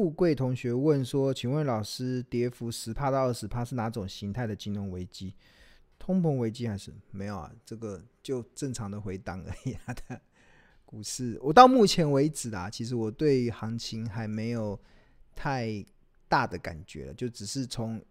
[0.00, 5.34] 富贵同学问说：“请问老师，跌幅十趴到二十趴是哪种形态的金融危机？
[5.98, 7.52] 通膨危机还是没有啊？
[7.66, 9.92] 这个就正常的回档而已啊。
[9.92, 10.18] 的
[10.86, 14.80] 股市，我到目前为止啊，其实我对行情还没有
[15.36, 15.84] 太
[16.28, 18.02] 大的感觉了，就只是从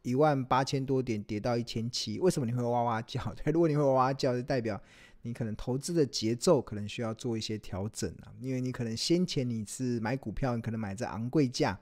[0.00, 2.18] 一万八千多点跌到一千七。
[2.18, 3.22] 为什么你会哇哇叫？
[3.44, 4.80] 对，如果你会哇哇叫，就代表。
[5.26, 11.76] 你可能投资的节奏可能需要做一些调整啊，因为你可能先前你是买股票，你可能买在昂贵价，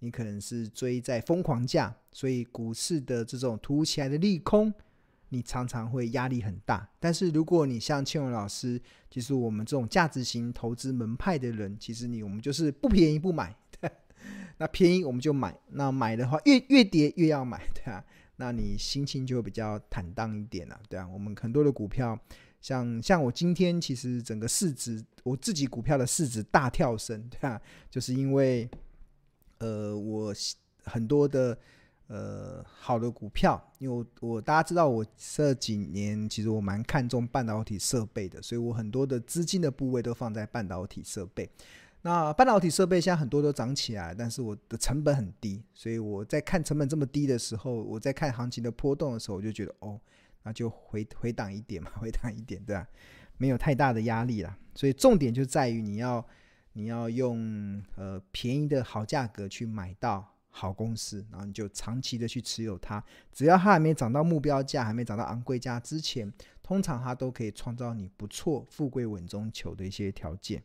[0.00, 4.74] 你可能是追在疯狂价，所以股市的这种突如其来的利空，
[5.28, 6.90] 你常常会压力很大。
[6.98, 13.54] 但是如果你像庆荣老师，其实我们这种价值型投资门派的人，其实你我们就是不便宜不买，
[14.58, 22.18] 那便宜我们就买，那买的话越越跌越要买，对啊，那你心情就比较坦荡一点了，对啊，我们很多的股票。
[22.60, 27.60] 像像我今天其实整个市值，我自己股票的市值大跳升，对吧？
[27.88, 28.68] 就是因为，
[29.58, 30.34] 呃，我
[30.84, 31.56] 很多的
[32.08, 41.48] 呃好的股票，因为我我大家知道我这几年其实我蛮看重半导体设备的，所以我很多的资金的部位都放在半导体设备。
[42.02, 50.00] 那半导体设备现在很多都涨起来，但是我的成本很低，所以我在看成本这么低的时候，我在看行情的波动的时候，我就觉得哦。
[50.52, 52.86] 就回回档一点嘛， 回档一点，对吧？
[53.36, 54.58] 没有太大的压力啦。
[54.74, 56.26] 所以重点就在于你要
[56.72, 63.02] 你要用呃便宜的好价格去买到好公司，然后你就长期的去持有它。
[63.32, 70.62] 只要它还没涨到目标价，还没涨到昂贵价之前，通常它都可以创造你不错、富贵稳中求的一些条件。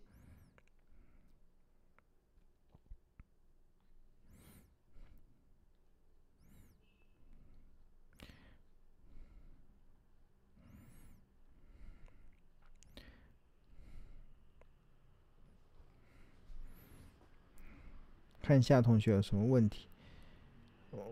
[18.43, 19.87] 看一下同学有什么问题。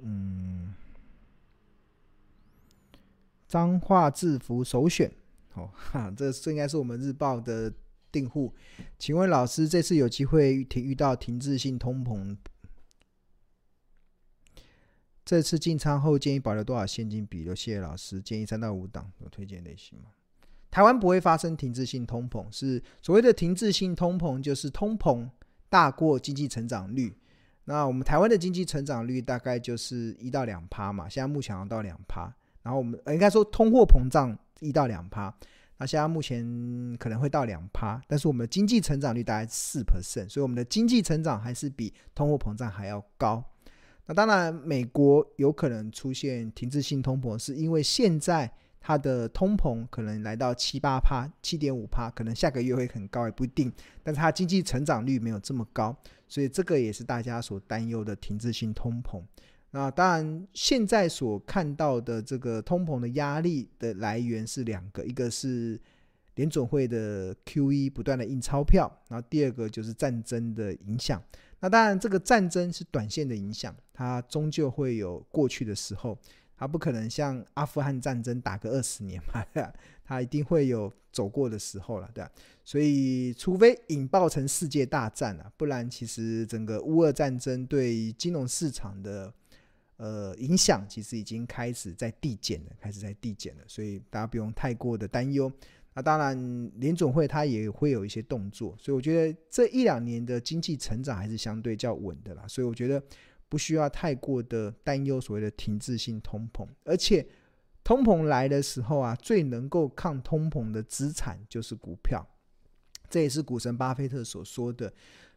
[0.03, 0.75] 嗯，
[3.47, 5.09] 彰化制服首选。
[5.53, 7.73] 哦， 哈，这这应该是我们日报的
[8.11, 8.53] 订户。
[8.99, 12.37] 请问老师，这次有机会遇遇到停滞性通膨，
[15.23, 17.55] 这次进仓后建议保留多少现金比例？
[17.55, 20.09] 谢谢老师，建议三到五档，有推荐类型吗？
[20.69, 25.29] 台湾不会发生停滞性通膨，是所谓的停滞性通膨，就是通膨
[25.69, 27.15] 大过经济成长率。
[27.71, 32.33] 那我们台湾的经济成长率大概就是一到两趴嘛，现在目前要到两趴。
[32.63, 35.33] 然后我们应该说通货膨胀一到两趴，
[35.77, 36.43] 那现在目前
[36.99, 43.43] 可能会到两趴，但是我们的经济成长率大概四 percent，所以我们的经济成长还是比通货膨胀还要高。
[44.05, 48.51] 那当然，美国有可能出现停滞性通膨，是因为现在。
[48.81, 53.71] 它的通膨可能来到七八趴、七点五趴，可能下个月会很高也不一定。
[54.01, 55.95] 但是它经济成长率没有这么高，
[56.27, 59.21] 所以这个也是大家所担忧的停滞性通膨。
[59.69, 65.79] 那当然，现在所看到的这个通膨的压力的来源是两个，一个是
[66.35, 71.21] 联准会的 QE 不断的印钞票，然后第二个就是战争的影响。
[71.59, 76.17] 那当然，这个战争是短线的影响，它终究会有过去的时候。
[76.61, 79.43] 他不可能像阿富汗战争打个二十年嘛，
[80.05, 82.31] 他一定会有走过的时候了，对吧？
[82.63, 89.33] 所以，除非引爆成世界大战了，不然其实整个乌俄战争对金融市场的
[89.97, 93.63] 呃影响，其实已经开始在递减了，开始在递减了。
[93.65, 95.51] 所以大家不用太过的担忧。
[95.95, 102.45] 那当然，联总会它也会有一些动作，所以我觉得这一两年的经济成长还是相对较稳的啦。
[102.47, 103.01] 所以我觉得。
[103.51, 107.27] 不需要太过的担忧所谓的停滞性通膨，而且
[107.83, 112.25] 通膨来的时候啊，最能够抗通膨的资产就是股票。
[113.09, 114.93] 这也是股神巴菲特所说的，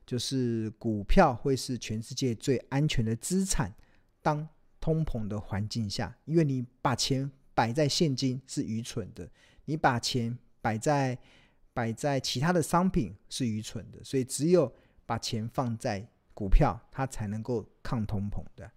[0.06, 3.74] 就是股票会是全世界最安全的资产。
[4.22, 4.48] 当
[4.80, 9.28] 通膨的环境下，因为你把钱摆在现金是愚蠢的，
[9.64, 11.18] 你把钱摆在
[11.72, 14.72] 摆在其他的商品是愚蠢的，所以只有
[15.04, 16.08] 把钱放在。
[16.34, 18.70] 股票它才能够抗通膨的。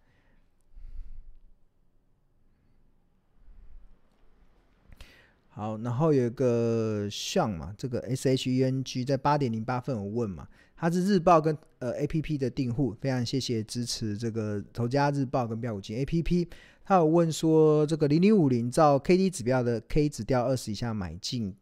[5.49, 16.47] 好，然后有一个像嘛，这个 S H E N G 在八点零八分我问嘛，它是日报跟呃 A P P 的订户，非常谢谢支持这个头家日报跟标股金 A P P。
[16.85, 21.53] 他有问说，这个零零五零照 K D 指标的 K 值掉二十以下买进。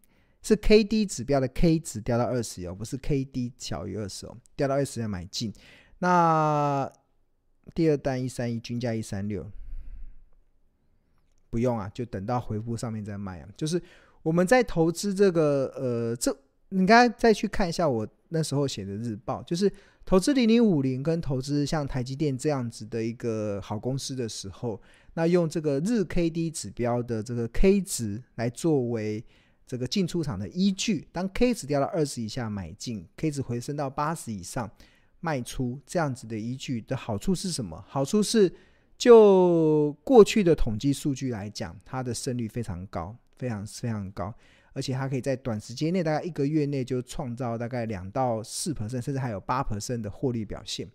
[0.42, 5.52] 是 K D 指标的 K 值掉到二十哦，不是 K D 小于二十哦，掉到二十要买进。
[6.00, 6.92] 那
[7.74, 9.50] 第二单一三一均价一三六，
[11.50, 13.50] 不用啊，就等到回复上面再卖啊。
[13.56, 13.82] 就是
[14.22, 16.36] 我们在投资这个呃，这
[16.70, 19.72] 你应该再去看一下我那时候写的日报，就是
[20.06, 24.80] 投资零零五零跟投资像台积电这样子的一个好公司的时候，
[25.14, 29.24] 那用这个日 K D 指标的这个 K 值来作为
[29.66, 31.08] 这个进出场的依据。
[31.12, 34.70] 当 K 值掉到二十以下买进，K 值回升到八十以上
[35.26, 37.84] 卖出，这样子的依据的好处是什么？
[37.88, 38.54] 好处是
[38.96, 44.32] 就过去的统计数据来讲，它的胜率非常高，非常非常高。
[44.74, 50.88] 而且它可以在短时间内，大概一个月内就创造大概两到四 percent，甚至还有八 percent 的获利表现。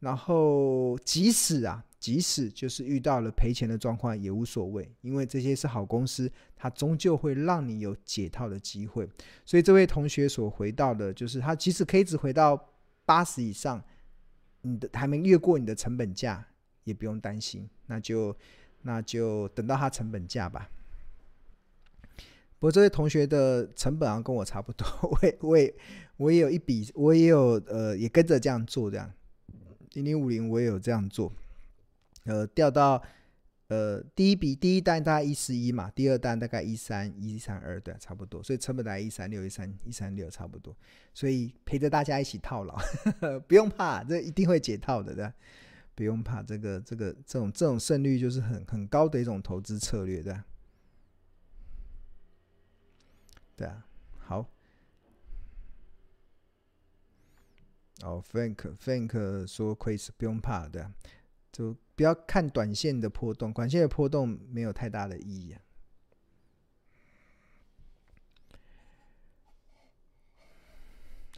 [0.00, 9.06] 然后即使啊，即使就是遇到了赔钱的状况也无所谓，因为这些是好公司，它终究会让你有解套的机会。
[9.44, 12.56] 所以这位同学所回到的就是，他即使 K 值回到
[13.10, 13.82] 八十以上，
[14.60, 16.46] 你的还没越过你的成本价，
[16.84, 18.36] 也不用担心，那就
[18.82, 20.70] 那就等到它成本价吧。
[22.60, 25.74] 不过这位同学的成本好像跟我差不多， 我也我也
[26.18, 29.12] 我也有一笔，我也有呃也跟着这样做这样，
[29.94, 31.32] 零零五零我也有这样做，
[32.26, 33.02] 呃调到
[33.70, 40.76] 呃第一笔第一单大概一十一嘛，第二单大概一三一三二对，差不多，所以成本大概一三六一三一三六差不多，
[41.14, 42.76] 所以陪着大家一起套牢，
[43.48, 45.32] 不用怕，这一定会解套的，对，
[45.94, 50.36] 不用怕，这个这个这种这种胜率就是很很高的一种投资策略，对。
[53.56, 53.86] 对啊，
[54.18, 54.50] 好。
[58.02, 60.82] 哦，Frank，Frank 说亏是不用怕，对，
[61.52, 65.54] 就不要看短线的波动，短线的波动没有太大的意义。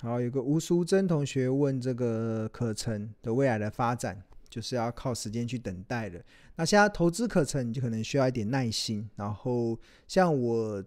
[0.00, 6.24] 好，有个吴淑珍同学问这个可成的未来的发展，就是要靠时间去等待的。
[6.56, 9.08] 那现在投资可成，你就可能需要一点耐心。
[9.16, 10.84] 然后像我。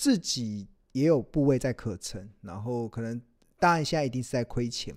[0.00, 3.20] 自己也有部位在可成，然后可能
[3.58, 4.94] 当然现在一定是在亏钱，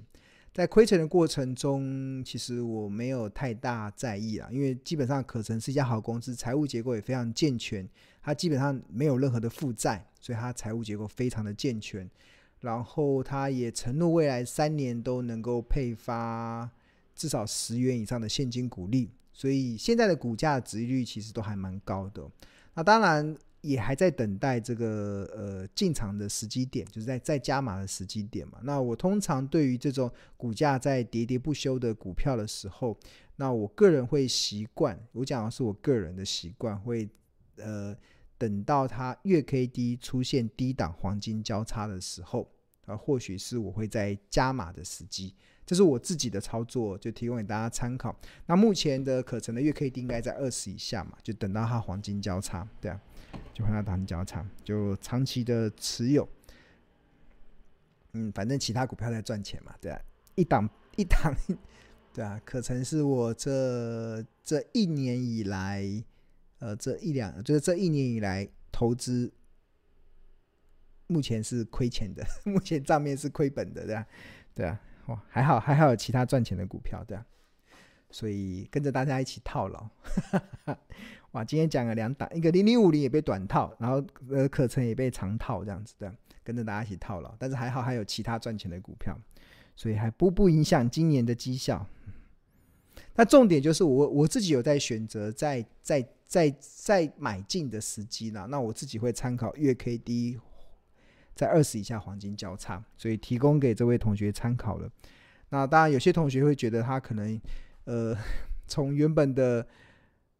[0.53, 7.87] 在亏钱的过程中，其实我没有太大在意啊，因为基本上可成是一家好公司，财务结构也非常健全，
[8.21, 12.09] 它基本上没有任何的负债，所以它财务结构非常的健全，
[12.59, 16.69] 然后它也承诺未来三年都能够配发
[17.15, 22.29] 至少十元以上的现金股利，所以现在的股价值率其实都还蛮高的。
[22.73, 23.37] 那当然。
[23.61, 28.59] 也还在等待这个呃进场的时机点，就是在在加码的时机点嘛。
[28.63, 32.97] 那我通常对于这种股价在喋喋不休的股票的时候，
[33.35, 37.07] 那我个人会习惯，我讲的是我个人的习惯，会
[37.57, 37.95] 呃
[38.37, 42.51] 等到它月 K D 出现低档黄金交叉的时候
[42.85, 45.35] 啊，或许是我会在加码的时机。
[45.63, 48.13] 这是我自己的操作，就提供给大家参考。
[48.47, 52.99] 那目前的可成的月 K D 应该在二十以下嘛，就等到它黄金交叉，对啊。
[53.53, 56.27] 就换它当交叉，就长期的持有。
[58.13, 60.01] 嗯，反正其他股票在赚钱嘛，对啊，
[60.35, 61.33] 一档 一档，
[62.13, 65.85] 对啊，可曾是我这这一年以来，
[66.59, 69.31] 呃，这一两就是这一年以来投资，
[71.07, 74.05] 目前是亏钱的， 目前账面是亏本的，对啊，
[74.53, 77.25] 对啊，哇，还好还好有其他赚钱的股票，对啊，
[78.09, 79.89] 所以跟着大家一起套牢。
[81.31, 86.13] 哇，今天讲了两档，一个零零五零也被短套，然后呃，可成也被长套，这样子的，
[86.43, 87.33] 跟着大家一起套牢。
[87.39, 89.17] 但是还好还有其他赚钱的股票，
[89.75, 91.87] 所以还不不影响今年的绩效。
[93.15, 98.45] 那重点就是我我自己有在选择在在在在买进的时机呢。
[98.49, 100.37] 那我自己会参考月 K D
[101.33, 104.89] 在二十以下黄金交叉，所以提供给这位同学参考了。
[105.49, 107.39] 那当然有些同学会觉得他可能
[107.85, 108.15] 呃
[108.67, 109.65] 从原本的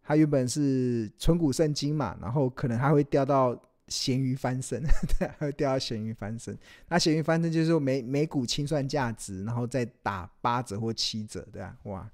[0.04, 4.82] 它原本是存股圣经嘛，然后可能还会掉到咸鱼翻身，
[5.20, 6.58] 对，还会掉到咸鱼翻身。
[6.88, 12.10] 那咸鱼翻身就是说每每股清算价值，然后再打八折或七折，对啊，哇，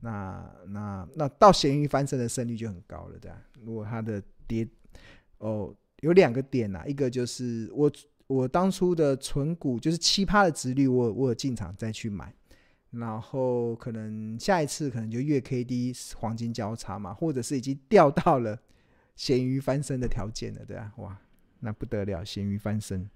[0.00, 3.42] 那那那到咸鱼翻身的胜率就很高了，对啊。
[3.64, 4.68] 如果它的跌，
[5.38, 7.90] 哦，有两个点呐、啊，一个就是我
[8.26, 12.32] 我当初的存股就是七趴的值率，我我有进场再去买。
[12.92, 18.58] 然后可能下一次可能就月 K D 黄金交叉嘛，或者是已经掉到了
[19.16, 21.20] 咸鱼翻身的条件了，对啊，哇，
[21.60, 23.10] 那不得了，咸鱼翻身，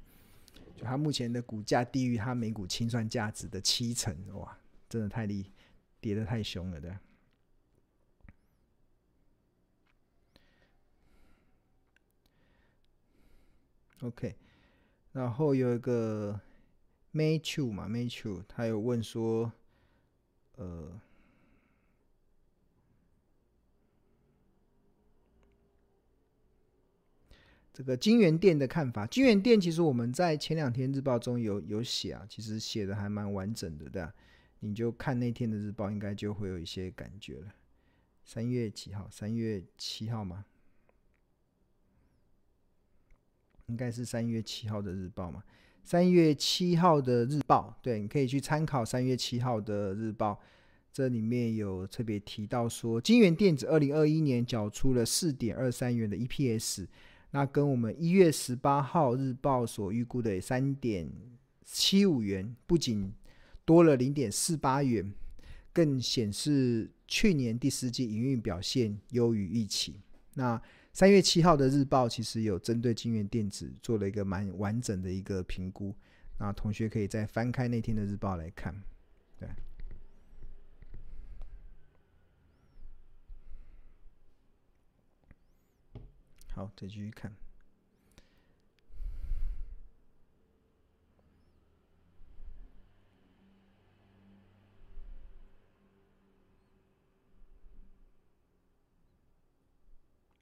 [0.75, 4.59] 就它目前的股价低于它每股清算价值的七成，哇，
[4.89, 5.51] 真的太厉，
[6.01, 6.93] 跌得太凶了，对。
[14.03, 14.37] OK，
[15.13, 16.39] 然后有一个
[17.15, 19.51] Matthew 嘛，Matthew 他有问说。
[20.61, 21.01] 呃，
[27.73, 34.15] 这个金元店的看法，金元店其实我们在前两天日报中有有写啊，其实写的还蛮完整的，对吧？
[34.59, 37.55] 你就看那天的日报，应该就会有一些感觉了。
[38.23, 39.09] 三月几号？
[39.11, 40.45] 三月七号吗？
[43.65, 45.43] 应该是三月七号的日报嘛？
[45.85, 50.41] 三月七号的日报，对，你可以去参考三月七号的日报。
[50.93, 56.87] 这里面有特别提到说，金源电子二零二一年缴出了四点二三元的 EPS，
[57.31, 61.09] 那跟我们一月十八号日报所预估的三点
[61.65, 63.13] 七五元，不仅
[63.65, 65.13] 多了零点四八元，
[65.73, 69.95] 更显示去年第四季营运表现优于预期。
[70.35, 70.61] 那
[71.01, 75.97] 三月七号的日报其实有针对金源电子做了一个蛮完整的一个评估，
[76.39, 78.75] 那同学可以再翻开那天的日报来看，
[79.39, 79.49] 对。
[86.53, 87.35] 好，再继续看。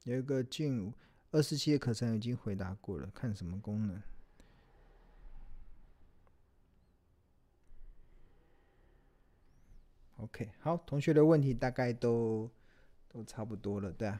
[0.08, 0.90] 有一个进
[1.32, 4.02] 二十七的课程已经回答过了，看什么功能
[10.16, 12.50] ？OK，好，同学的问题大概都
[13.12, 14.18] 都差不多了，对啊。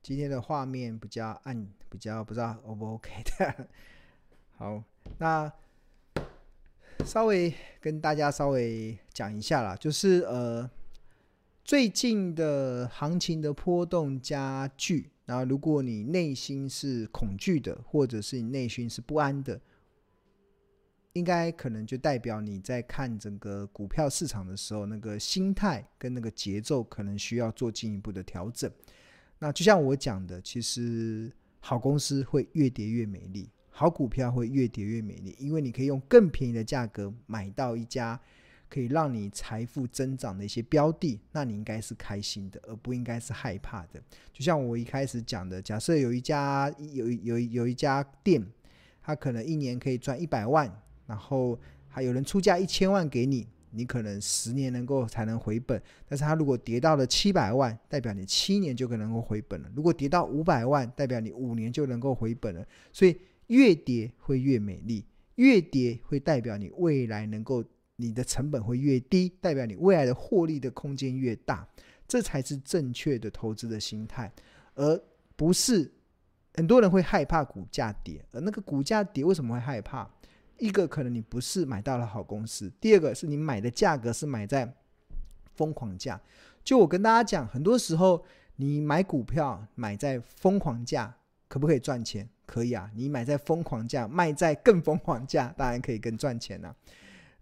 [0.00, 3.68] 今天的画面比较暗，比较不知道 O 不 OK 的。
[4.56, 4.82] 好，
[5.18, 5.52] 那
[7.04, 10.70] 稍微跟大家稍微讲一下啦，就是呃，
[11.70, 19.60] 最近的行情的波动加剧，然后如果你内心是恐惧的，或者是你内心是不安的，
[21.12, 28.68] 应该可能就代表你在看整个股票市场的时候，那个心态跟那个节奏可能需要做进一步的调整。
[29.38, 38.20] 那就像我讲的，其实好公司会越跌越美丽，好股票会越跌越美丽，因为你可以用更便宜的价格买到一家
[38.70, 44.00] 可以让你财富增长的一些标的，那你应该是开心的，而不应该是害怕的。
[44.32, 48.40] 就像我一开始讲的，假设有一家有有有一家店，
[49.02, 50.72] 它可能一年可以赚一百万，
[51.06, 51.58] 然后
[51.88, 53.46] 还有人出价一千万给你。
[53.72, 59.70] 你可能十年能够才能回本，但是它如果跌到了七百万，代表你七年就可能够回本了。
[59.76, 62.66] 如果跌到五百万，代表你五年就能够回本了。
[62.92, 65.04] 所以越跌会越美丽，
[65.36, 67.64] 越跌会代表你未来能够
[68.00, 71.66] 你的成本会越低，代表你未来的获利的空间越大，
[72.08, 74.32] 这才是正确的投资的心态，
[74.74, 75.00] 而
[75.36, 75.92] 不是
[76.54, 80.08] 很多人会害怕股价跌，而那个股价跌为什么会害怕？
[80.58, 84.74] 一个可能你不是买到了好公司，第二个是你买的价格是买在
[85.54, 86.20] 疯狂价。
[86.62, 88.24] 就我跟大家讲，很多时候
[88.56, 91.14] 你买股票买在疯狂价，
[91.48, 92.28] 可不可以赚钱？
[92.44, 96.74] 可以啊，你买在疯狂价，卖在更疯狂价，当然可以更赚钱啊。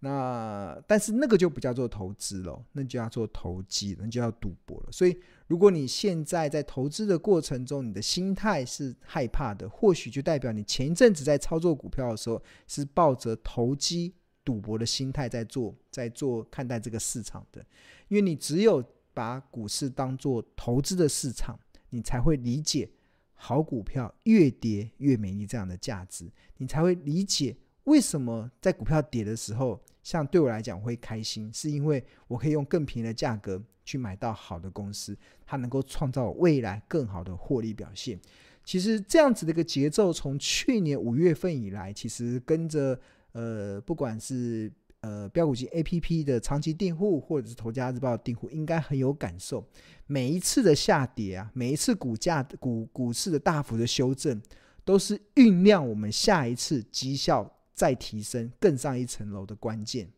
[0.01, 4.93] 那但是那个就不叫做投资了，那就要做投机，那就要赌博了。
[4.93, 14.15] 所以，如果你现在在投资的过程中，你的心态是害怕的，或许就代表你前一阵子在操作股票的时候是抱着投机
[14.45, 17.61] 赌博的心态在做，在做看待这个市场的。
[18.07, 21.59] 因为你只有把股市当做投资的市场，
[21.91, 22.89] 你才会理解
[23.35, 27.57] 好股票越跌越美丽这样的价值，你才会理解。
[27.89, 35.17] 为什么在股票跌的时候，像对我来讲会开心，是因为我可以用更便宜的价格去买到好的公司，
[35.47, 38.21] 它能够创造未来更好的获利表现。
[38.63, 43.01] 其实这样子的一个节奏，从去年五月份以来，其实跟着
[43.33, 49.67] 呃，不管是呃飙股机 APP 的长期订户，或者是头家日报的订户，应该很有感受。
[50.07, 54.39] 每一次的下跌啊，每一次股价股股市的大幅的修正，
[54.85, 57.51] 都是酝酿我们下一次绩效。
[57.79, 60.11] 再提升更上一层楼的关键，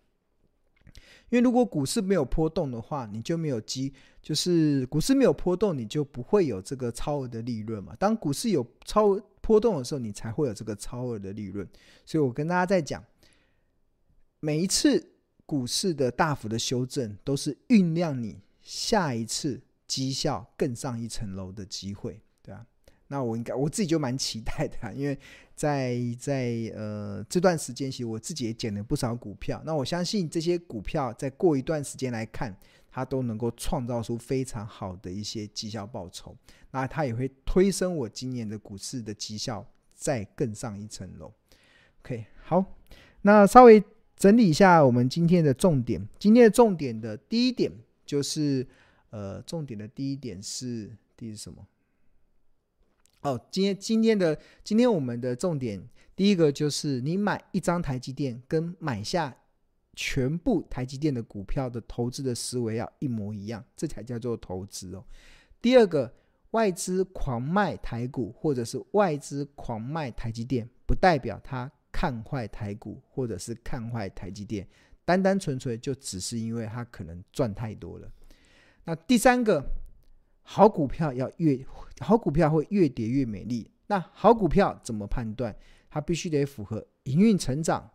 [1.29, 7.95] 因为如果股市没有波动的话，你就没有机，就是股市没有波动，你就不会有这个超额的利润嘛。
[7.97, 11.69] 当股市有超波动的时候，你才会有这个超额的利润。
[12.07, 13.05] 所以我跟大家在讲，
[14.41, 15.13] 每一次
[15.45, 22.23] 股市的大幅的修正，都是酝酿你下一次绩效更上一层楼的机会，
[23.13, 25.19] 那我应该我自己就蛮期待的，因为
[25.57, 29.61] 在在呃这段时间，其实我自己也捡了不少股票。
[29.67, 32.57] 那我相信这些股票在过一段时间来看，
[32.89, 36.37] 它都能够创造出非常好的一些绩效报酬。
[36.71, 41.33] 那它也会推升我今年的股市的绩效再更上一层楼。
[42.03, 42.65] OK，好，
[43.23, 43.83] 那稍微
[44.17, 46.01] 整理一下我们今天的重点。
[46.21, 47.73] 今天的重点的第一点
[48.07, 48.65] 就是
[49.11, 51.67] 呃，重点的第一点是第一是什么？
[53.23, 55.79] 哦，今天今天的今天我们的重点，
[56.17, 59.37] 第一个就是你买一张台积电跟买下
[59.95, 65.05] 全部台积电的股票的投资的思维要一模一样，这才叫做投资哦。
[65.61, 66.11] 第二个，
[66.53, 74.67] 外资狂卖台股或者是外资狂卖台积电，不代表他看坏台股或者是看坏台积电，
[75.05, 78.11] 单单纯粹就只是因为他可能赚太多了。
[78.85, 79.63] 那第三个。
[80.53, 81.65] 好股票要越
[82.01, 83.71] 好，股票会越跌越美丽。
[83.87, 85.55] 那好股票怎么判断？
[85.89, 87.89] 它必须得符合营运成长、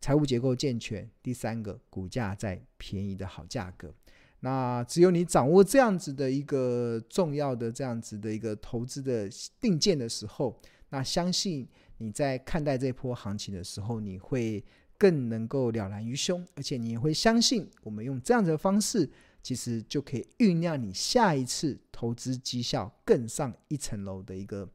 [0.00, 1.06] 财务结构健全。
[1.22, 3.92] 第三个，股价在便宜的好价格。
[4.40, 9.28] 那只有你掌握这样子的一个重要的这样子的一个投资的
[9.60, 10.58] 定见的时候，
[10.88, 14.64] 那相信你在看待这波行情的时候，你会
[14.96, 19.10] 更能够了然于胸，而且你也会相信我们用这样子的方式。
[19.42, 24.68] 其实就可以酝酿你下一次投资绩效更上一层楼的一个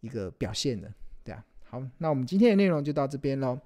[0.00, 0.92] 一个表现了，
[1.24, 1.44] 对啊。
[1.64, 3.58] 好，那我们今天的内容就到这边喽。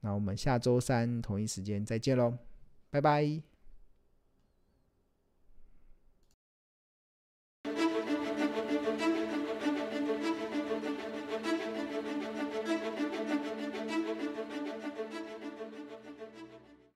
[0.00, 2.36] 那我们下周三同一时间再见喽，
[2.90, 3.53] 拜拜。